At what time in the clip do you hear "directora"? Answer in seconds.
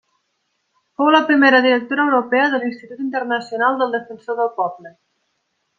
1.67-2.07